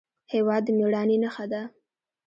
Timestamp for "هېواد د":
0.33-0.69